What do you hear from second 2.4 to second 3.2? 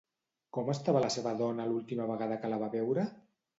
que la va veure?